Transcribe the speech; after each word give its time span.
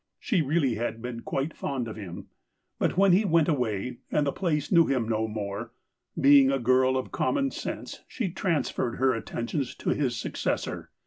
She 0.19 0.41
really 0.41 0.73
had 0.73 0.99
been 0.99 1.19
quite 1.21 1.53
fond 1.53 1.87
of 1.87 1.95
him, 1.95 2.25
but 2.79 2.97
when 2.97 3.11
he 3.11 3.23
went 3.23 3.47
away 3.47 3.97
and 4.09 4.25
the 4.25 4.31
place 4.31 4.71
knew 4.71 4.87
him 4.87 5.07
no 5.07 5.27
more, 5.27 5.73
being 6.19 6.51
a 6.51 6.57
girl 6.57 6.97
of 6.97 7.11
com 7.11 7.35
mon 7.35 7.51
sense 7.51 8.01
she 8.07 8.31
transferred 8.31 8.95
her 8.95 9.13
attentions 9.13 9.75
to 9.75 9.91
his 9.91 10.17
successor. 10.17 10.89